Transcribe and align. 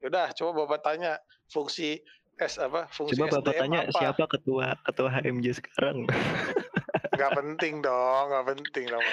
Yaudah, 0.00 0.32
coba 0.32 0.50
Bapak 0.64 0.80
tanya 0.82 1.20
fungsi 1.46 2.00
S 2.36 2.56
apa? 2.56 2.88
Fungsi 2.88 3.20
Coba 3.20 3.38
Bapak 3.38 3.52
SDM 3.52 3.60
tanya 3.60 3.80
apa? 3.84 3.92
siapa 4.00 4.24
ketua 4.26 4.66
ketua 4.82 5.08
HMJ 5.12 5.46
sekarang. 5.60 5.96
Gak 7.20 7.36
penting 7.36 7.84
dong, 7.84 8.32
gak 8.32 8.48
penting 8.48 8.88
dong. 8.88 9.04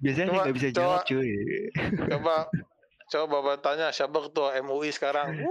Biasanya 0.00 0.32
Coba- 0.32 0.36
nggak 0.48 0.54
bisa 0.56 0.68
coba- 0.72 0.78
jawab 0.80 1.00
cuy. 1.04 1.30
Coba 2.08 2.34
coba 3.04 3.24
Bapak 3.28 3.56
tanya 3.60 3.86
siapa 3.92 4.16
ketua 4.24 4.56
MUI 4.64 4.88
sekarang? 4.88 5.28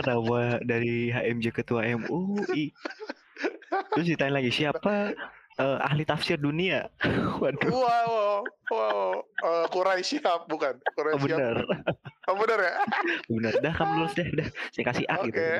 Kenapa 0.00 0.60
dari 0.64 1.12
HMJ 1.12 1.52
ketua 1.52 1.84
MUI? 1.84 2.72
Terus 3.92 4.06
ditanya 4.08 4.40
lagi 4.40 4.48
siapa 4.48 5.12
eh, 5.56 5.78
ahli 5.80 6.04
tafsir 6.04 6.36
dunia? 6.36 6.88
Waduh, 7.40 7.70
Wow, 7.70 8.12
wow, 8.70 9.10
Eh, 9.22 9.66
Quraisy 9.70 10.18
Shihab 10.18 10.46
bukan? 10.46 10.74
oh, 10.76 10.92
Quraisy 10.94 11.20
Shihab. 11.22 11.38
bener, 11.38 11.56
Oh, 12.26 12.34
bener 12.34 12.58
ya? 12.60 12.74
bener. 13.32 13.52
Dah 13.60 13.72
kamu 13.72 13.92
lulus 14.02 14.14
deh, 14.14 14.26
dah. 14.34 14.48
Saya 14.74 14.84
kasih 14.84 15.04
A 15.06 15.16
gitu. 15.22 15.38
Oke. 15.38 15.50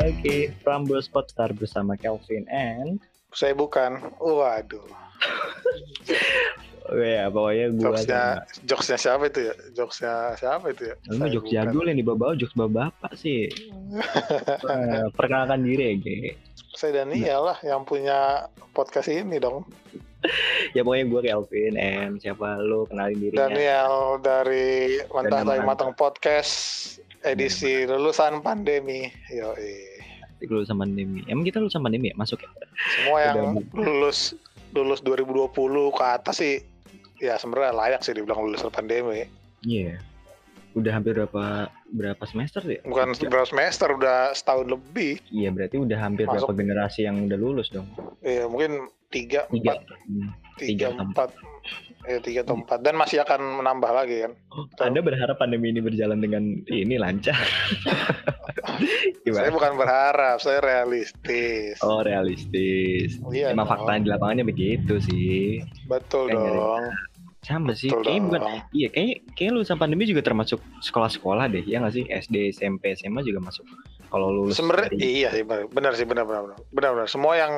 Oke, 0.00 0.36
Prambors 0.62 1.08
Podstar 1.08 1.52
bersama 1.52 1.96
Kelvin 1.96 2.44
and 2.48 3.00
Saya 3.30 3.54
bukan. 3.54 4.00
Waduh. 4.18 4.84
Oh 6.90 6.98
ya, 6.98 7.30
pokoknya 7.30 7.66
gua 7.70 7.82
Jokesnya, 7.94 8.22
sama 8.42 8.66
jokesnya 8.66 8.98
siapa 8.98 9.24
itu 9.30 9.40
ya? 9.46 9.54
Jokesnya 9.78 10.14
siapa 10.34 10.66
itu 10.74 10.82
ya? 10.90 10.94
Lu 11.06 11.14
Saya 11.14 11.30
jok 11.30 11.44
bukan. 11.46 11.54
jadul 11.54 11.84
yang 11.86 11.98
dibawa 11.98 12.32
jokes 12.34 12.56
bapak 12.58 13.12
sih. 13.14 13.46
Eh, 13.46 15.04
perkenalkan 15.14 15.62
diri 15.62 15.82
ya, 15.82 15.94
Ge. 16.02 16.16
Saya 16.74 17.02
Daniel 17.02 17.46
lah 17.46 17.58
yang 17.62 17.86
punya 17.86 18.50
podcast 18.74 19.06
ini 19.06 19.38
dong. 19.38 19.62
Ya 20.76 20.84
pokoknya 20.84 21.08
gue 21.08 21.20
Kelvin 21.24 21.74
and 21.80 22.20
siapa 22.20 22.60
lu 22.60 22.84
kenalin 22.84 23.16
dirinya. 23.16 23.48
Daniel 23.48 24.20
dari 24.20 25.00
Tai 25.08 25.24
nama- 25.32 25.64
Matang 25.64 25.96
Podcast 25.96 26.52
edisi 27.24 27.88
lulusan 27.88 28.44
pandemi. 28.44 29.08
Yo, 29.32 29.56
lulusan 30.44 30.76
pandemi. 30.76 31.24
Emang 31.24 31.40
kita 31.40 31.56
lulusan 31.56 31.80
pandemi 31.80 32.12
ya? 32.12 32.16
Masuk 32.20 32.36
ya? 32.44 32.52
semua 33.00 33.18
yang 33.24 33.36
Udah. 33.64 33.80
lulus 33.80 34.36
lulus 34.76 35.00
2020 35.00 35.56
ke 35.90 36.04
atas 36.04 36.36
sih 36.36 36.60
ya 37.20 37.36
sebenarnya 37.36 37.72
layak 37.72 38.00
sih 38.00 38.12
dibilang 38.12 38.40
lulusan 38.42 38.68
pandemi. 38.68 39.28
Iya. 39.62 40.00
Udah 40.70 40.92
hampir 40.94 41.18
berapa 41.18 41.66
berapa 41.90 42.24
semester 42.24 42.62
ya? 42.62 42.78
Bukan 42.82 43.12
Tiga. 43.12 43.28
berapa 43.28 43.46
semester 43.46 43.90
udah 43.90 44.30
setahun 44.32 44.66
lebih. 44.66 45.18
Iya 45.28 45.50
berarti 45.50 45.76
udah 45.76 45.98
hampir 45.98 46.24
Masuk. 46.24 46.46
berapa 46.46 46.54
generasi 46.56 47.00
yang 47.04 47.26
udah 47.26 47.36
lulus 47.36 47.68
dong? 47.68 47.90
Ya 48.22 48.46
mungkin 48.46 48.86
tiga, 49.10 49.50
Tiga. 49.50 49.74
empat, 49.74 49.78
Hmm. 50.06 50.30
tiga, 50.54 50.88
empat, 50.94 51.28
ya 52.06 52.22
tiga 52.22 52.40
atau 52.42 52.54
empat 52.54 52.78
dan 52.80 52.94
masih 52.94 53.18
akan 53.20 53.58
menambah 53.58 53.90
lagi 53.90 54.16
kan. 54.22 54.32
Oh. 54.54 54.64
Anda 54.78 55.02
berharap 55.02 55.36
pandemi 55.36 55.74
ini 55.74 55.82
berjalan 55.82 56.22
dengan 56.22 56.42
ini 56.64 56.94
lancar? 56.96 57.34
Saya 59.26 59.52
bukan 59.52 59.76
berharap, 59.76 60.40
saya 60.40 60.58
realistis. 60.58 61.76
Oh 61.80 62.00
realistis. 62.00 63.20
Iya 63.28 63.52
Emang 63.52 63.68
dong. 63.68 63.76
fakta 63.78 64.00
di 64.00 64.08
lapangannya 64.08 64.42
begitu 64.42 64.98
sih. 64.98 65.60
Betul 65.86 66.32
Kayaknya 66.32 66.50
dong. 66.50 66.82
Sama 67.40 67.72
sih. 67.72 67.88
Betul 67.88 68.04
Kayaknya 68.04 68.22
bukan. 68.28 68.40
Iya, 68.76 68.88
kayaknya 68.92 69.16
kayak 69.32 69.50
lulusan 69.56 69.76
pandemi 69.80 70.04
juga 70.04 70.20
termasuk 70.20 70.60
sekolah-sekolah 70.84 71.48
deh, 71.48 71.64
ya 71.64 71.80
nggak 71.80 71.94
sih? 71.96 72.04
SD, 72.04 72.52
SMP, 72.52 72.92
SMA 72.96 73.24
juga 73.24 73.40
masuk. 73.40 73.64
Kalau 74.10 74.26
lulus 74.34 74.58
Sebenarnya 74.58 74.90
iya 74.98 75.30
sih 75.30 75.46
benar, 75.46 75.94
sih 75.94 76.02
benar 76.02 76.26
benar 76.26 76.42
benar. 76.50 76.58
benar 76.74 76.90
benar. 76.98 77.06
Semua 77.06 77.38
yang 77.38 77.52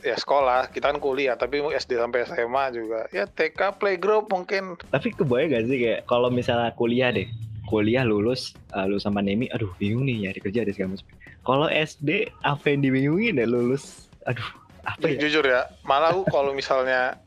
ya 0.00 0.16
sekolah 0.16 0.72
kita 0.72 0.88
kan 0.88 0.98
kuliah 1.04 1.36
tapi 1.36 1.60
SD 1.60 2.00
sampai 2.00 2.24
SMA 2.24 2.64
juga 2.72 3.04
ya 3.12 3.28
TK 3.28 3.76
playgroup 3.76 4.32
mungkin 4.32 4.80
Tapi 4.88 5.12
kebayang 5.12 5.52
gak 5.52 5.64
sih 5.68 5.76
kayak 5.76 6.00
kalau 6.08 6.32
misalnya 6.32 6.72
kuliah 6.80 7.12
deh, 7.12 7.28
kuliah 7.68 8.08
lulus 8.08 8.56
uh, 8.72 8.88
lulusan 8.88 9.12
pandemi, 9.12 9.52
aduh 9.52 9.68
bingung 9.76 10.08
nih 10.08 10.32
nyari 10.32 10.40
kerja 10.40 10.64
ada 10.64 10.72
segala 10.72 10.96
macam. 10.96 11.06
Kalau 11.44 11.66
SD 11.68 12.10
apa 12.40 12.64
yang 12.72 12.80
dibingungin 12.80 13.36
ya 13.36 13.44
lulus, 13.44 14.08
aduh 14.24 14.48
apa 14.88 15.12
ya? 15.12 15.20
jujur 15.20 15.44
ya 15.44 15.68
malah 15.84 16.16
aku 16.16 16.24
kalau 16.32 16.56
misalnya 16.56 17.20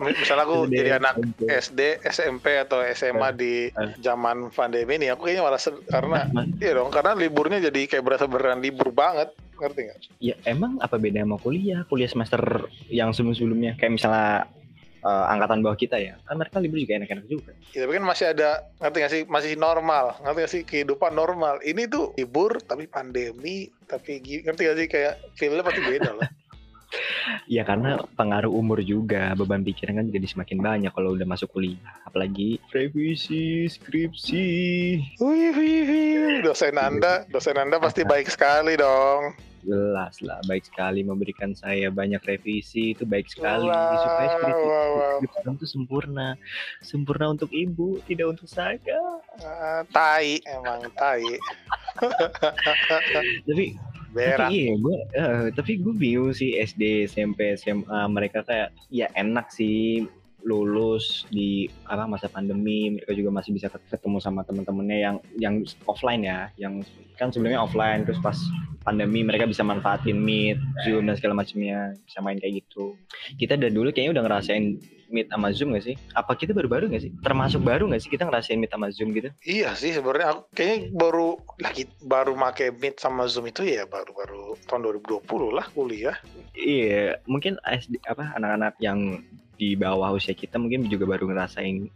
misalnya 0.00 0.44
aku 0.44 0.66
SD, 0.66 0.74
jadi 0.74 0.90
anak 0.98 1.14
SMP. 1.18 1.40
SD 1.48 1.80
SMP 2.10 2.46
atau 2.58 2.78
SMA 2.94 3.28
di 3.34 3.54
zaman 4.02 4.50
pandemi 4.50 4.98
ini 4.98 5.10
aku 5.10 5.28
kayaknya 5.28 5.42
malah 5.44 5.60
karena 5.90 6.20
iya 6.60 6.72
dong 6.76 6.90
karena 6.90 7.12
liburnya 7.14 7.58
jadi 7.62 7.80
kayak 7.88 8.04
berasa 8.04 8.24
beneran 8.26 8.60
libur 8.60 8.90
banget 8.90 9.30
ngerti 9.54 9.80
nggak? 9.86 9.98
ya 10.18 10.34
emang 10.50 10.82
apa 10.82 10.98
beda 10.98 11.22
sama 11.22 11.38
kuliah? 11.38 11.86
Kuliah 11.86 12.10
semester 12.10 12.66
yang 12.90 13.14
sebelum-sebelumnya 13.14 13.78
kayak 13.78 13.92
misalnya 13.94 14.50
uh, 15.04 15.30
angkatan 15.30 15.60
bawah 15.60 15.78
kita 15.78 16.00
ya, 16.00 16.18
kan 16.24 16.40
mereka 16.40 16.58
libur 16.58 16.80
juga 16.80 16.98
enak-enak 16.98 17.26
juga. 17.28 17.52
Ya, 17.76 17.86
tapi 17.86 17.92
kan 18.00 18.04
masih 18.08 18.26
ada 18.32 18.50
ngerti 18.80 18.96
nggak 18.98 19.12
sih 19.12 19.22
masih 19.28 19.52
normal 19.60 20.18
ngerti 20.24 20.38
nggak 20.40 20.52
sih 20.52 20.62
kehidupan 20.64 21.12
normal 21.12 21.60
ini 21.62 21.86
tuh 21.86 22.16
libur 22.16 22.58
tapi 22.64 22.88
pandemi 22.88 23.68
tapi 23.84 24.18
ngerti 24.42 24.60
nggak 24.64 24.78
sih 24.80 24.88
kayak 24.88 25.14
feelnya 25.36 25.62
pasti 25.62 25.80
beda 25.84 26.10
lah. 26.16 26.28
Ya 27.48 27.64
karena 27.64 28.00
pengaruh 28.16 28.52
umur 28.52 28.80
juga, 28.84 29.32
beban 29.36 29.64
pikiran 29.64 30.00
kan 30.00 30.06
jadi 30.12 30.26
semakin 30.28 30.58
banyak 30.60 30.92
kalau 30.92 31.16
udah 31.16 31.26
masuk 31.28 31.52
kuliah. 31.52 31.80
Apalagi 32.04 32.60
revisi, 32.72 33.68
skripsi. 33.68 34.46
Wih, 35.20 35.50
wih, 35.56 35.80
wih. 35.88 36.40
Dosen 36.44 36.76
Anda, 36.76 37.24
dosen 37.28 37.56
Anda 37.56 37.80
pasti 37.80 38.04
baik 38.04 38.28
sekali 38.28 38.76
dong. 38.76 39.36
Jelas 39.64 40.20
lah, 40.20 40.44
baik 40.44 40.68
sekali 40.68 41.00
memberikan 41.00 41.56
saya 41.56 41.88
banyak 41.88 42.20
revisi 42.20 42.92
itu 42.92 43.08
baik 43.08 43.32
sekali 43.32 43.64
Wow, 43.64 43.96
supaya 43.96 44.28
skripsi 44.36 44.66
wow, 44.68 44.88
wow. 44.92 45.16
skripsi 45.24 45.40
itu 45.56 45.66
sempurna, 45.72 46.28
sempurna 46.84 47.32
untuk 47.32 47.48
ibu, 47.48 47.96
tidak 48.04 48.36
untuk 48.36 48.44
saya. 48.44 49.00
Ah, 49.40 49.80
tai, 49.88 50.44
emang 50.44 50.84
tai. 50.92 51.24
Tapi, 53.48 53.72
Berak. 54.14 54.48
tapi 54.48 54.54
iya, 54.54 54.74
gue, 54.78 54.96
tapi 55.58 55.72
gue 55.82 55.94
bingung 55.98 56.30
sih 56.30 56.54
SD, 56.54 57.10
SMP, 57.10 57.58
SMA 57.58 58.06
mereka 58.06 58.46
kayak 58.46 58.70
ya 58.88 59.10
enak 59.18 59.50
sih 59.50 60.06
lulus 60.44 61.24
di 61.32 61.66
apa 61.88 62.04
masa 62.06 62.30
pandemi. 62.30 62.94
Mereka 62.94 63.16
juga 63.16 63.32
masih 63.32 63.56
bisa 63.56 63.72
ketemu 63.72 64.20
sama 64.20 64.44
teman-temannya 64.44 64.98
yang 65.00 65.16
yang 65.40 65.54
offline 65.88 66.22
ya 66.22 66.52
yang 66.60 66.84
kan 67.18 67.32
sebelumnya 67.32 67.64
offline. 67.64 68.04
Terus 68.04 68.20
pas 68.20 68.36
pandemi 68.84 69.24
mereka 69.24 69.48
bisa 69.48 69.64
manfaatin 69.64 70.20
meet 70.20 70.60
zoom 70.84 71.08
dan 71.08 71.16
segala 71.16 71.40
macamnya 71.42 71.96
bisa 72.04 72.20
main 72.20 72.38
kayak 72.38 72.62
gitu. 72.62 72.94
Kita 73.40 73.56
dari 73.56 73.72
dulu 73.72 73.90
kayaknya 73.90 74.20
udah 74.20 74.24
ngerasain 74.28 74.64
meet 75.14 75.30
sama 75.30 75.54
zoom 75.54 75.70
gak 75.70 75.84
sih 75.84 75.94
apa 76.12 76.34
kita 76.34 76.50
baru-baru 76.50 76.90
gak 76.90 77.00
sih 77.00 77.12
termasuk 77.22 77.62
baru 77.62 77.86
gak 77.86 78.02
sih 78.02 78.10
kita 78.10 78.26
ngerasain 78.26 78.58
meet 78.58 78.68
sama 78.68 78.90
zoom 78.90 79.14
gitu 79.14 79.30
Iya 79.40 79.70
sih 79.72 79.94
sebenarnya 79.94 80.34
aku 80.34 80.42
kayaknya 80.50 80.90
baru 80.90 81.28
lagi 81.56 81.82
baru 82.02 82.34
make 82.34 82.66
Meet 82.74 82.98
sama 82.98 83.24
Zoom 83.24 83.46
itu 83.46 83.62
ya 83.62 83.86
baru-baru 83.86 84.58
tahun 84.66 84.80
2020 84.98 85.22
lah 85.50 85.66
kuliah. 85.70 86.16
iya 86.52 87.22
mungkin 87.24 87.54
SD 87.62 88.02
apa 88.02 88.34
anak-anak 88.34 88.74
yang 88.78 89.22
di 89.54 89.72
bawah 89.74 90.10
usia 90.10 90.34
kita 90.34 90.58
mungkin 90.58 90.90
juga 90.90 91.06
baru 91.06 91.30
ngerasain 91.30 91.86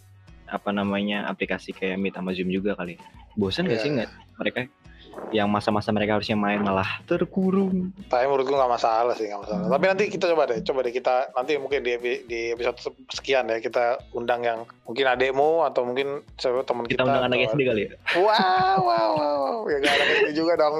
apa 0.47 0.71
namanya 0.71 1.27
aplikasi 1.27 1.73
kayak 1.73 1.99
meet 1.99 2.15
sama 2.15 2.31
zoom 2.31 2.49
juga 2.49 2.73
kali 2.73 2.95
bosan 3.35 3.67
gak 3.67 3.75
Iya. 3.75 3.83
sih 3.83 3.91
nggak 3.93 4.11
mereka 4.39 4.59
yang 5.29 5.47
masa-masa 5.47 5.91
mereka 5.91 6.15
harusnya 6.15 6.35
main 6.35 6.59
malah 6.59 7.01
terkurung 7.05 7.93
Tapi 8.05 8.25
menurutku 8.25 8.51
nggak 8.51 8.73
masalah 8.73 9.13
sih 9.13 9.27
nggak 9.27 9.43
masalah. 9.43 9.67
Tapi 9.69 9.85
nanti 9.87 10.05
kita 10.07 10.25
coba 10.27 10.43
deh, 10.47 10.59
coba 10.63 10.81
deh 10.81 10.91
kita 10.91 11.15
nanti 11.33 11.53
mungkin 11.55 11.81
di, 11.81 11.93
di 12.25 12.41
episode 12.51 12.79
se- 12.79 12.97
sekian 13.13 13.45
ya 13.47 13.59
kita 13.59 13.85
undang 14.11 14.41
yang 14.41 14.59
mungkin 14.83 15.05
adekmu 15.07 15.63
atau 15.63 15.85
mungkin 15.85 16.25
teman 16.39 16.85
kita 16.85 16.97
kita. 16.97 17.03
undang 17.05 17.25
anak 17.25 17.39
atau- 17.39 17.49
SD 17.51 17.61
kali 17.63 17.81
ya 17.83 17.91
Wow, 18.17 18.77
wow, 18.81 19.09
wow, 19.13 19.35
wow. 19.37 19.59
Ya 19.67 19.77
nggak 19.79 19.95
anak 19.95 20.09
SD 20.17 20.29
juga 20.35 20.53
dong. 20.57 20.77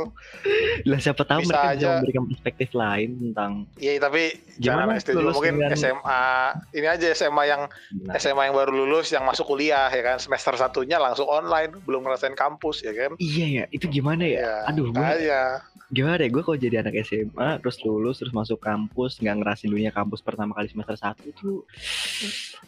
lah 0.83 0.99
siapa 0.99 1.23
tahu 1.23 1.41
Bisa 1.41 1.51
mereka 1.51 1.67
bisa 1.67 1.77
aja. 1.77 1.89
memberikan 1.95 2.25
perspektif 2.27 2.69
lain 2.73 3.09
tentang 3.21 3.51
Iya 3.77 3.93
tapi 3.99 4.23
jangan 4.57 4.85
Gimana 4.87 4.97
SD 4.97 5.09
lulus 5.15 5.35
mungkin 5.35 5.55
dengan- 5.59 5.77
SMA. 5.77 6.25
Ini 6.73 6.87
aja 6.89 7.07
SMA 7.13 7.43
yang 7.47 7.63
Nah, 8.01 8.15
SMA 8.17 8.43
yang 8.43 8.55
baru 8.55 8.73
lulus 8.75 9.11
yang 9.11 9.23
masuk 9.23 9.45
kuliah 9.47 9.89
ya 9.89 10.03
kan 10.03 10.17
semester 10.17 10.55
satunya 10.55 10.97
langsung 10.97 11.27
online 11.27 11.77
belum 11.83 12.01
ngerasain 12.01 12.33
kampus 12.33 12.81
ya 12.81 12.93
kan. 12.93 13.13
iya 13.19 13.47
ya 13.47 13.65
itu 13.69 13.85
gimana 13.87 14.25
ya 14.31 14.37
Iya. 14.39 14.55
aduh 14.67 14.87
gue 14.89 15.01
Aja. 15.01 15.43
gimana 15.89 16.21
ya 16.21 16.29
gue 16.29 16.43
kalau 16.43 16.59
jadi 16.59 16.77
anak 16.79 17.01
SMA 17.01 17.59
terus 17.59 17.81
lulus 17.81 18.21
terus 18.21 18.31
masuk 18.31 18.59
kampus 18.59 19.17
nggak 19.19 19.37
ngerasin 19.37 19.69
dunia 19.69 19.89
kampus 19.89 20.21
pertama 20.21 20.53
kali 20.53 20.69
semester 20.69 20.95
satu 20.95 21.25
itu 21.25 21.65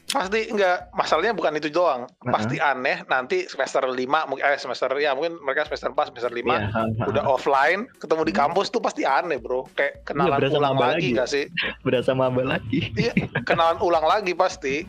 Pasti 0.06 0.50
enggak 0.50 0.90
masalahnya 0.90 1.30
bukan 1.30 1.54
itu 1.54 1.70
doang. 1.70 2.02
Heeh. 2.02 2.32
Pasti 2.34 2.56
aneh 2.58 3.06
nanti 3.06 3.46
semester 3.46 3.78
5 3.84 3.94
mungkin 4.26 4.42
eh 4.42 4.58
semester 4.58 4.90
ya 4.96 5.14
mungkin 5.14 5.38
mereka 5.38 5.62
semester 5.64 5.94
4 5.94 6.10
semester 6.10 6.32
5 6.32 6.42
Iya, 6.42 6.66
ha, 6.66 6.82
ha, 6.82 7.04
udah 7.06 7.22
offline 7.28 7.86
ketemu 7.94 8.22
di 8.24 8.34
kampus 8.34 8.66
tuh 8.68 8.82
pasti 8.82 9.06
aneh, 9.06 9.38
Bro. 9.38 9.70
Kayak 9.70 10.02
kenalan 10.02 10.34
berasa 10.36 10.58
ulang 10.58 10.74
lagi 10.76 10.90
lagi. 10.90 11.08
gak 11.14 11.28
sih? 11.28 11.44
berasa 11.80 12.10
maba 12.12 12.42
lagi 12.42 12.90
Iya, 12.96 13.12
kenalan 13.44 13.78
ulang 13.78 14.02
lagi 14.02 14.34
pasti. 14.34 14.82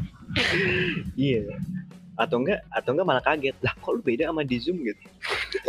Iya. 1.16 1.54
Atau 2.22 2.38
enggak 2.38 2.62
atau 2.70 2.94
enggak 2.94 3.08
malah 3.08 3.24
kaget. 3.24 3.56
Lah 3.60 3.74
kok 3.74 3.92
lu 3.92 4.02
beda 4.02 4.30
sama 4.30 4.42
di 4.44 4.58
Zoom 4.58 4.78
gitu. 4.82 5.02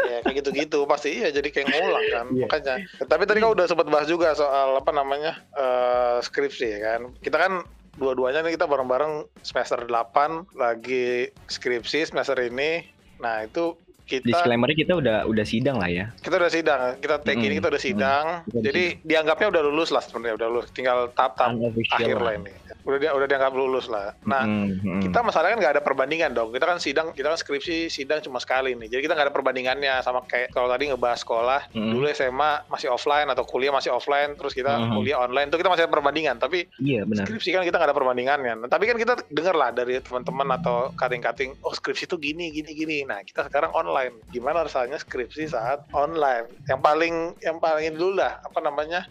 ya 0.04 0.20
kayak 0.20 0.36
gitu-gitu. 0.38 0.78
Pasti 0.84 1.08
iya 1.14 1.28
jadi 1.28 1.48
kayak 1.48 1.66
ngulang 1.66 2.04
kan 2.06 2.26
Iya. 2.28 2.44
makanya. 2.44 2.74
Tapi 3.02 3.22
tadi 3.24 3.38
kau 3.40 3.52
udah 3.52 3.64
sempat 3.64 3.88
bahas 3.88 4.04
juga 4.04 4.32
soal 4.32 4.76
apa 4.76 4.90
namanya 4.90 5.40
eh, 5.52 6.16
skripsi 6.20 6.66
ya 6.68 6.80
kan? 6.80 7.00
Kita 7.18 7.36
kan 7.36 7.52
dua-duanya 7.92 8.40
nih 8.40 8.54
kita 8.54 8.64
bareng-bareng 8.64 9.12
semester 9.40 9.80
8 9.80 10.52
lagi 10.54 11.28
skripsi 11.46 12.06
semester 12.06 12.36
ini. 12.38 12.84
Nah 13.18 13.44
itu 13.44 13.76
kita 14.02 14.28
Disclaimer 14.28 14.68
kita 14.68 14.92
udah 14.92 15.24
udah 15.24 15.46
sidang 15.46 15.78
lah 15.78 15.88
ya. 15.88 16.10
kita 16.18 16.36
udah 16.36 16.50
sidang. 16.50 16.80
Kita 16.98 17.16
take 17.20 17.38
ini 17.38 17.48
Mm, 17.48 17.58
kita 17.58 17.68
udah 17.70 17.82
sidang. 17.82 18.24
Kita 18.44 18.52
udah 18.52 18.64
jadi 18.66 18.84
dianggapnya 19.00 19.48
udah 19.48 19.62
lulus 19.64 19.88
lah 19.88 20.02
sebenarnya 20.02 20.34
udah 20.36 20.48
lulus. 20.50 20.68
Tinggal 20.70 21.08
tahap-tahap 21.14 21.56
akhir 21.94 22.18
lah 22.18 22.34
ini 22.34 22.52
udah 22.82 22.98
dia 22.98 23.10
udah 23.12 23.26
dianggap 23.26 23.52
lulus 23.52 23.86
lah. 23.86 24.14
Nah 24.24 24.42
Mm, 24.42 24.68
mm. 24.78 25.00
kita 25.02 25.22
masalahnya 25.22 25.54
kan 25.54 25.60
nggak 25.60 25.74
ada 25.78 25.82
perbandingan 25.82 26.30
dong. 26.32 26.50
Kita 26.50 26.66
kan 26.66 26.78
sidang 26.78 27.14
kita 27.14 27.30
kan 27.30 27.38
skripsi 27.38 27.86
sidang 27.86 28.18
cuma 28.20 28.38
sekali 28.38 28.74
nih. 28.74 28.90
Jadi 28.90 29.00
kita 29.06 29.14
nggak 29.14 29.26
ada 29.30 29.34
perbandingannya 29.34 29.92
sama 30.00 30.22
kayak 30.24 30.50
kalau 30.50 30.66
tadi 30.66 30.90
ngebahas 30.90 31.20
sekolah 31.20 31.60
Mm. 31.72 31.90
dulu 31.92 32.06
SMA 32.08 32.50
masih 32.66 32.88
offline 32.88 33.28
atau 33.28 33.44
kuliah 33.44 33.70
masih 33.70 33.90
offline 33.90 34.34
terus 34.34 34.52
kita 34.52 34.72
Mhm. 34.72 34.92
kuliah 34.92 35.18
online 35.18 35.48
itu 35.48 35.56
kita 35.56 35.70
masih 35.70 35.84
ada 35.86 35.92
perbandingan. 35.92 36.36
Tapi 36.36 36.66
Iya 36.78 37.04
benar. 37.04 37.24
skripsi 37.24 37.48
kan 37.50 37.62
kita 37.62 37.76
nggak 37.76 37.90
ada 37.90 37.96
perbandingannya. 37.96 38.52
Nah, 38.58 38.68
tapi 38.68 38.84
kan 38.84 38.96
kita 38.96 39.14
dengar 39.28 39.54
lah 39.54 39.70
dari 39.70 39.98
teman-teman 39.98 40.48
atau 40.52 40.90
kating-kating 40.92 41.54
oh 41.62 41.70
skripsi 41.70 42.04
itu 42.04 42.16
gini 42.16 42.50
gini 42.50 42.70
gini. 42.72 42.98
Nah 43.02 43.22
kita 43.22 43.46
sekarang 43.46 43.70
online. 43.72 44.18
Gimana 44.28 44.62
rasanya 44.62 44.98
skripsi 44.98 45.48
saat 45.48 45.86
online? 45.92 46.50
Yang 46.66 46.80
paling 46.80 47.14
yang 47.40 47.56
paling 47.56 47.94
dulu 47.94 48.18
lah 48.18 48.40
apa 48.40 48.58
namanya 48.58 49.04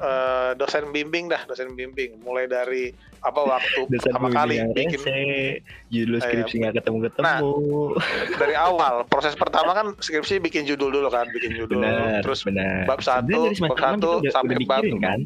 eh, 0.00 0.50
dosen 0.54 0.88
bimbing 0.88 1.26
dah 1.26 1.44
dosen 1.44 1.72
bimbing 1.72 2.18
mulai 2.18 2.44
dari 2.44 2.88
apa 3.20 3.36
waktu 3.38 3.84
Dosen 3.90 4.10
pertama 4.10 4.28
kali 4.30 4.56
bikin 4.66 4.96
judul 5.86 6.16
Eh, 6.16 6.22
skripsi 6.22 6.54
nggak 6.58 6.74
ketemu 6.74 6.98
ketemu. 7.06 7.52
dari 8.34 8.54
awal 8.54 9.04
proses 9.04 9.34
pertama 9.34 9.70
kan 9.70 9.92
skripsi 9.94 10.38
bikin 10.38 10.64
judul 10.64 10.88
dulu 10.90 11.08
kan 11.08 11.28
bikin 11.28 11.52
judul 11.54 11.78
benar. 11.78 12.20
terus 12.20 12.40
benar. 12.42 12.84
bab 12.84 13.00
satu, 13.00 13.52
bab 13.60 13.76
satu 13.76 14.10
sampai 14.26 14.56
bab- 14.62 14.88
kan? 14.98 15.20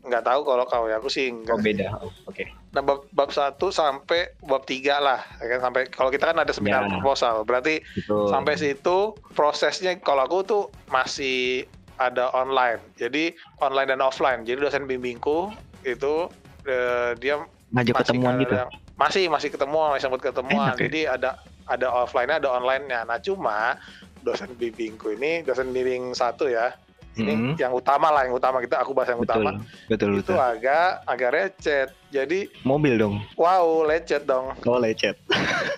nggak 0.00 0.24
tahu 0.24 0.40
kalau 0.42 0.64
kau 0.64 0.84
ya 0.84 0.96
aku 0.96 1.06
sih 1.06 1.28
enggak 1.28 1.52
Oh 1.52 1.60
beda. 1.60 1.86
Oh, 2.00 2.08
Oke. 2.24 2.48
nah 2.70 2.80
bab, 2.80 3.04
bab 3.10 3.28
satu 3.28 3.68
sampai 3.68 4.32
bab 4.40 4.64
tiga 4.64 4.96
lah 4.98 5.20
ya 5.36 5.52
kan 5.52 5.60
sampai 5.62 5.84
kalau 5.86 6.08
kita 6.08 6.24
kan 6.24 6.38
ada 6.38 6.48
seminar 6.48 6.82
Ya. 6.82 6.96
proposal 6.96 7.44
berarti 7.44 7.84
Betul. 7.94 8.26
sampai 8.26 8.56
situ 8.56 8.98
prosesnya 9.30 9.94
kalau 9.96 10.24
aku 10.24 10.38
tuh 10.42 10.62
masih 10.88 11.68
ada 11.98 12.30
online 12.34 12.78
jadi 12.94 13.34
online 13.62 13.94
dan 13.94 14.00
offline 14.00 14.46
jadi 14.46 14.58
dosen 14.62 14.86
bimbingku 14.86 15.50
itu 15.82 16.30
eh, 16.66 17.14
dia 17.18 17.42
ngajak 17.74 17.94
masih 17.94 18.04
ketemuan 18.14 18.34
gitu. 18.42 18.54
masih 18.98 19.24
masih 19.30 19.48
ketemuan 19.52 19.86
masih 19.94 20.04
sempat 20.08 20.22
ketemuan 20.22 20.72
Enak 20.72 20.78
ya? 20.78 20.84
jadi 20.88 21.00
ada 21.18 21.30
ada 21.68 21.86
offline 21.92 22.30
ada 22.32 22.48
online 22.48 22.88
nya 22.88 23.04
nah 23.04 23.20
cuma 23.20 23.76
dosen 24.24 24.50
bimbingku 24.56 25.14
ini 25.14 25.44
dosen 25.44 25.70
bimbing 25.70 26.16
satu 26.16 26.48
ya 26.48 26.74
ini 27.18 27.34
Mm, 27.34 27.54
yang 27.56 27.72
utama 27.72 28.08
lah 28.08 28.22
yang 28.22 28.32
utama 28.32 28.58
kita 28.58 28.78
aku 28.78 28.92
bahas 28.92 29.10
yang 29.10 29.18
betul. 29.18 29.42
utama 29.42 29.50
Betul 29.86 30.10
itu 30.14 30.22
betul. 30.24 30.38
agak 30.38 31.02
agak 31.04 31.30
recet 31.30 31.88
jadi 32.08 32.46
Mobil 32.62 32.94
dong. 32.94 33.18
wow 33.34 33.82
lecet 33.82 34.22
dong 34.24 34.54
Kalau 34.58 34.78
lecet. 34.78 35.18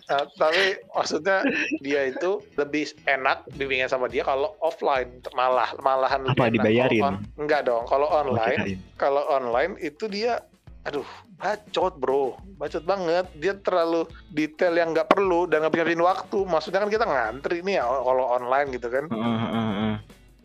Nah, 0.06 0.28
tapi 0.38 0.64
maksudnya 0.90 1.42
dia 1.78 2.06
itu 2.06 2.31
lebih 2.54 2.87
enak 3.04 3.48
bimbingan 3.50 3.88
sama 3.88 4.06
dia 4.06 4.20
kalau 4.20 4.52
offline 4.58 5.08
malah 5.31 5.72
malahan 5.78 6.22
lebih 6.22 6.37
Apa, 6.37 6.44
enak. 6.46 6.54
dibayarin? 6.56 7.02
On- 7.02 7.22
enggak 7.37 7.64
dong 7.64 7.84
kalau 7.84 8.06
Oh, 8.06 8.20
online 8.22 8.58
kirain. 8.60 8.78
kalau 8.94 9.22
online 9.26 9.75
itu 9.78 10.06
dia 10.06 10.44
aduh 10.81 11.04
bacot 11.37 11.92
bro 11.94 12.32
bacot 12.56 12.81
banget 12.82 13.28
dia 13.34 13.52
terlalu 13.54 14.04
detail 14.28 14.72
yang 14.72 14.90
nggak 14.90 15.06
perlu 15.06 15.44
dan 15.44 15.60
ngabisin 15.60 16.00
waktu 16.00 16.38
maksudnya 16.42 16.81
kan 16.81 16.88
kita 16.88 17.04
ngantri 17.04 17.60
nih 17.60 17.76
ya 17.76 17.84
kalau 17.84 18.25
online 18.31 18.69
gitu 18.70 18.88
kan 18.88 19.04
heeh, 19.06 19.38
heeh. 19.46 19.94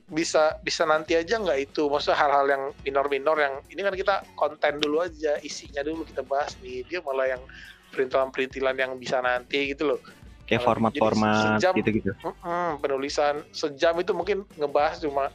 Bisa 0.06 0.54
bisa 0.62 0.86
nanti 0.86 1.18
aja 1.18 1.42
nggak 1.42 1.72
itu. 1.72 1.90
Maksudnya 1.90 2.18
hal-hal 2.18 2.46
yang 2.46 2.64
minor-minor 2.86 3.38
yang 3.42 3.54
ini 3.74 3.82
kan 3.82 3.94
kita 3.98 4.16
konten 4.38 4.78
dulu 4.78 5.02
aja 5.02 5.38
isinya 5.42 5.82
dulu 5.82 6.06
kita 6.06 6.22
bahas 6.22 6.54
nih. 6.62 6.86
Dia 6.86 7.02
malah 7.02 7.26
yang 7.26 7.42
perintilan-perintilan 7.90 8.76
yang 8.78 8.92
bisa 9.02 9.18
nanti 9.24 9.74
gitu 9.74 9.96
loh. 9.96 10.00
Kayak 10.46 10.62
format-format 10.62 11.58
sejam- 11.58 11.78
gitu-gitu. 11.82 12.14
Mm-mm, 12.22 12.78
penulisan 12.78 13.42
sejam 13.50 13.98
itu 13.98 14.14
mungkin 14.14 14.46
ngebahas 14.62 15.02
cuma 15.02 15.34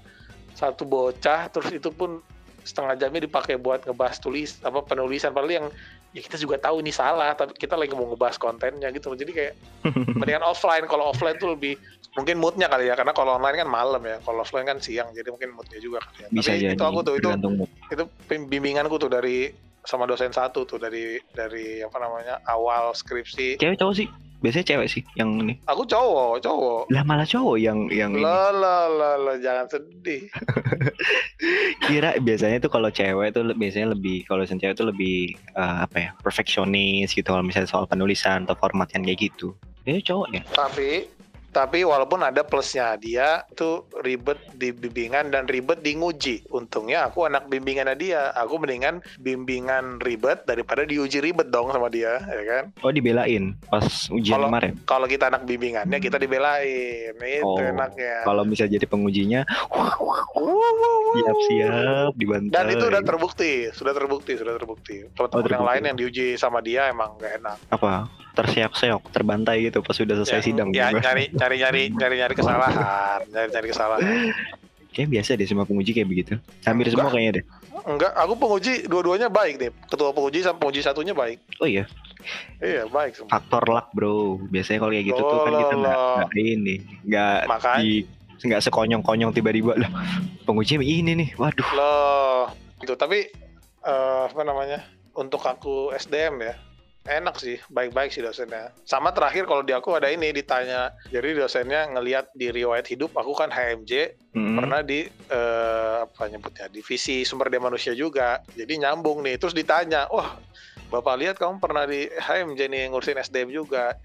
satu 0.55 0.87
bocah 0.87 1.51
terus 1.51 1.71
itu 1.75 1.91
pun 1.91 2.23
setengah 2.61 2.95
jamnya 2.95 3.25
dipakai 3.25 3.57
buat 3.57 3.83
ngebahas 3.83 4.23
tulis 4.23 4.63
apa 4.63 4.87
penulisan. 4.87 5.35
Padahal 5.35 5.65
yang 5.65 5.67
ya 6.15 6.21
kita 6.23 6.39
juga 6.39 6.63
tahu 6.63 6.79
ini 6.79 6.95
salah 6.95 7.35
tapi 7.35 7.59
kita 7.59 7.75
lagi 7.75 7.91
mau 7.91 8.07
ngebahas 8.07 8.39
kontennya 8.39 8.87
gitu. 8.95 9.11
Jadi 9.19 9.33
kayak 9.35 9.55
mendingan 10.21 10.47
offline. 10.47 10.87
Kalau 10.87 11.11
offline 11.11 11.35
tuh 11.43 11.59
lebih 11.59 11.75
mungkin 12.13 12.37
moodnya 12.37 12.67
kali 12.67 12.87
ya 12.87 12.95
karena 12.95 13.11
kalau 13.11 13.37
online 13.37 13.57
kan 13.57 13.69
malam 13.69 14.03
ya 14.03 14.19
kalau 14.21 14.41
offline 14.41 14.65
kan 14.65 14.79
siang 14.79 15.11
jadi 15.11 15.31
mungkin 15.31 15.55
moodnya 15.55 15.79
juga 15.79 16.03
kali 16.03 16.19
ya 16.21 16.29
Bisa 16.29 16.51
tapi 16.51 16.61
jadi. 16.61 16.75
itu 16.75 16.85
aku 16.85 17.01
tuh 17.01 17.15
itu 17.17 17.29
mood. 17.31 17.71
itu 17.87 18.03
bimbinganku 18.27 18.97
tuh 18.97 19.07
dari 19.07 19.51
sama 19.81 20.05
dosen 20.05 20.29
satu 20.29 20.65
tuh 20.65 20.77
dari 20.77 21.17
dari 21.31 21.81
apa 21.81 21.97
namanya 21.97 22.43
awal 22.45 22.93
skripsi 22.93 23.57
Cewek 23.57 23.77
cowok 23.77 23.95
sih. 23.97 24.09
Biasanya 24.41 24.67
cewek 24.67 24.89
sih 24.89 25.03
yang 25.15 25.37
ini. 25.39 25.53
aku 25.65 25.85
cowok 25.85 26.41
cowok 26.41 26.81
Lah 26.89 27.05
malah 27.05 27.25
cowok 27.25 27.57
yang 27.57 27.89
yang 27.89 28.11
ini. 28.11 28.25
Lah 28.25 28.49
lah 28.51 28.89
lah 28.89 29.15
lah, 29.17 29.37
jangan 29.37 29.69
sedih. 29.69 30.33
Kira 31.85 32.17
biasanya 32.19 32.57
tuh 32.59 32.71
kalau 32.71 32.89
cewek 32.89 33.33
tuh 33.33 33.45
biasanya 33.53 33.93
lebih 33.93 34.25
kalau 34.25 34.41
dosen 34.41 34.57
cewek 34.57 34.75
tuh 34.75 34.89
lebih 34.89 35.37
eh, 35.37 35.77
apa 35.81 35.97
ya? 35.99 36.11
perfeksionis 36.19 37.13
gitu 37.13 37.27
kalau 37.27 37.45
misalnya 37.45 37.69
soal 37.69 37.85
penulisan 37.85 38.45
atau 38.45 38.57
format 38.57 38.89
yang 38.93 39.05
kayak 39.05 39.21
gitu. 39.23 39.53
Biasanya 39.85 40.05
cowok 40.05 40.29
ya. 40.33 40.43
Tapi 40.51 40.89
tapi 41.51 41.83
walaupun 41.83 42.23
ada 42.23 42.43
plusnya 42.43 42.95
dia 42.95 43.43
tuh 43.53 43.87
ribet 44.01 44.39
di 44.55 44.71
bimbingan 44.71 45.31
dan 45.31 45.51
ribet 45.51 45.83
di 45.83 45.99
nguji. 45.99 46.47
Untungnya 46.49 47.11
aku 47.11 47.27
anak 47.27 47.51
bimbingannya 47.51 47.95
dia. 47.95 48.31
Aku 48.39 48.57
mendingan 48.57 49.03
bimbingan 49.19 49.99
ribet 49.99 50.47
daripada 50.47 50.87
diuji 50.87 51.19
ribet 51.19 51.51
dong 51.51 51.71
sama 51.71 51.91
dia, 51.91 52.23
ya 52.23 52.43
kan? 52.47 52.65
Oh 52.81 52.95
dibelain 52.95 53.59
pas 53.67 53.83
ujian 54.09 54.39
Kalau- 54.39 54.49
kemarin. 54.49 54.73
Kalau 54.87 55.07
kita 55.07 55.27
anak 55.27 55.43
bimbingannya 55.45 55.99
kita 55.99 56.17
dibelain. 56.17 57.15
Itu 57.19 57.43
Oh, 57.43 57.59
enaknya. 57.59 58.23
Kalau 58.23 58.47
bisa 58.47 58.65
jadi 58.65 58.87
pengujinya 58.87 59.43
siap-siap 61.11 62.13
dibantai. 62.15 62.55
Dan 62.55 62.67
itu 62.71 62.85
udah 62.87 63.03
terbukti, 63.03 63.53
sudah 63.73 63.91
terbukti, 63.91 64.33
sudah 64.39 64.55
terbukti. 64.55 64.97
Teman-teman 65.13 65.43
yang 65.43 65.47
terbukti. 65.51 65.69
lain 65.75 65.83
yang 65.91 65.97
diuji 65.99 66.27
sama 66.37 66.63
dia 66.63 66.89
emang 66.89 67.19
gak 67.19 67.43
enak. 67.43 67.57
apa? 67.71 68.07
Terseok-seok, 68.41 69.03
terbantai 69.09 69.57
gitu 69.63 69.81
pas 69.81 69.93
sudah 69.93 70.17
selesai 70.17 70.35
Ya, 70.35 70.43
sidang. 70.43 70.69
ya 70.71 70.89
juga. 70.89 71.01
nyari 71.03 71.25
nyari 71.31 71.55
nyari 71.59 71.83
nyari 71.93 72.15
nyari 72.17 72.35
kesalahan, 72.35 73.21
nyari 73.27 73.49
nyari 73.51 73.67
kesalahan. 73.69 74.05
Kayak 74.91 75.09
biasa 75.09 75.31
deh 75.35 75.47
semua 75.47 75.63
penguji 75.63 75.93
kayak 75.93 76.09
begitu. 76.09 76.35
Hampir 76.61 76.85
Enggak. 76.85 76.95
semua 76.97 77.11
kayaknya 77.11 77.33
deh. 77.37 77.45
Enggak, 77.83 78.13
aku 78.13 78.33
penguji 78.35 78.73
dua-duanya 78.85 79.29
baik 79.29 79.55
deh. 79.57 79.71
Ketua 79.87 80.11
penguji 80.11 80.41
sama 80.41 80.59
penguji 80.59 80.81
satunya 80.81 81.13
baik. 81.13 81.39
Oh 81.57 81.65
iya, 81.65 81.85
Iya, 82.59 82.85
baik 82.87 83.15
semua. 83.15 83.31
faktor 83.31 83.65
luck 83.67 83.89
bro. 83.93 84.37
Biasanya 84.47 84.79
kalau 84.79 84.91
kayak 84.91 85.07
gitu 85.07 85.21
tuh 85.21 85.31
Oh, 85.31 85.43
kan 85.43 85.53
kita 85.55 85.75
nggak 85.77 85.97
ini, 86.35 86.75
nggak 87.07 87.37
di 87.79 87.91
nggak 88.41 88.61
sekonyong-konyong 88.63 89.31
tiba-tiba 89.31 89.77
lah 89.77 89.91
penguji 90.43 90.77
ini 90.77 91.13
nih, 91.15 91.29
waduh. 91.37 91.69
loh. 91.71 92.45
Itu 92.81 92.97
tapi 92.97 93.29
eh, 93.81 94.23
apa 94.27 94.43
namanya? 94.43 94.81
Untuk 95.13 95.41
aku 95.41 95.93
SDM 95.93 96.41
ya. 96.41 96.55
Enak 97.09 97.41
sih, 97.41 97.57
baik-baik 97.73 98.13
sih 98.13 98.21
dosennya. 98.21 98.77
Sama 98.85 99.11
terakhir 99.17 99.49
kalau 99.49 99.65
di 99.65 99.73
aku 99.73 99.97
ada 99.97 100.13
ini 100.13 100.37
ditanya. 100.37 100.93
Jadi 101.09 101.33
dosennya 101.33 101.89
ngelihat 101.97 102.29
di 102.37 102.53
riwayat 102.53 102.85
hidup 102.87 103.17
aku 103.17 103.33
kan 103.33 103.49
HMJ, 103.49 104.21
Mm. 104.31 104.63
pernah 104.63 104.79
di 104.87 105.11
eh, 105.11 105.97
apa 106.07 106.31
nyebutnya 106.31 106.71
divisi 106.71 107.27
sumber 107.27 107.51
daya 107.51 107.67
manusia 107.67 107.91
juga 107.99 108.39
jadi 108.55 108.79
nyambung 108.79 109.27
nih 109.27 109.43
terus 109.43 109.51
ditanya 109.51 110.07
wah 110.07 110.39
bapak 110.87 111.19
lihat 111.19 111.35
kamu 111.35 111.59
pernah 111.59 111.83
di 111.83 112.07
HMJ 112.07 112.71
nih 112.71 112.83
ngurusin 112.95 113.19
SDM 113.19 113.51
juga 113.51 113.99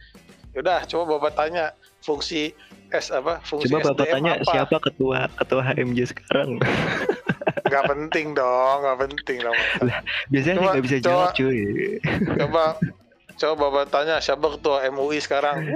yaudah 0.58 0.82
coba 0.90 1.22
bapak 1.22 1.38
tanya 1.38 1.78
fungsi 2.02 2.58
S 2.90 3.14
apa 3.14 3.38
fungsi 3.46 3.70
Coba 3.70 3.94
bapak 3.94 4.02
SDM 4.02 4.14
tanya 4.18 4.32
apa 4.42 4.50
siapa 4.50 4.78
ketua 4.82 5.20
ketua 5.38 5.62
HMJ 5.62 6.00
sekarang. 6.10 6.50
nggak 7.76 7.86
penting 7.86 8.28
dong 8.32 8.78
nggak 8.80 9.00
penting 9.02 9.38
dong 9.42 9.58
Biasanya 10.30 10.56
Coba- 10.56 10.72
nggak 10.72 10.86
bisa 10.86 10.96
coba- 10.96 11.06
jawab 11.06 11.28
cuy. 11.36 11.60
coba 12.34 12.64
coba 13.36 13.54
bapak 13.60 13.86
tanya 13.90 14.16
siapa 14.18 14.48
ketua 14.50 14.88
MUI 14.88 15.20
sekarang. 15.20 15.68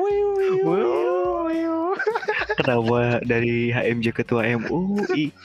Kenapa 2.55 2.97
dari 3.21 3.67
HMJ 3.69 4.05
ketua 4.13 4.47
MUI? 4.55 5.35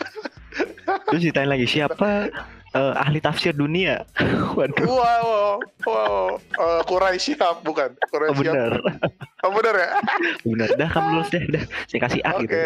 Terus 1.04 1.22
ditanya 1.24 1.48
lagi 1.50 1.66
siapa 1.66 2.30
eh, 2.70 2.94
ahli 2.96 3.18
tafsir 3.18 3.50
dunia? 3.50 4.06
Waduh, 4.54 4.86
wow 4.86 5.58
wow 5.82 6.38
Eh, 6.38 6.80
Kurai 6.84 7.18
Syihab 7.18 7.62
bukan 7.62 7.90
Kurai 8.08 8.30
oh, 8.30 8.36
Syihab 8.36 8.54
benar, 8.54 8.72
oh 9.42 9.50
bener 9.50 9.74
ya 9.74 9.88
benar. 10.44 10.68
Dah 10.76 10.88
kamu 10.88 11.08
lulus 11.12 11.28
deh, 11.28 11.42
dah. 11.48 11.64
Saya 11.84 12.00
kasih 12.00 12.20
A 12.22 12.30
oke 12.32 12.42
gitu. 12.44 12.58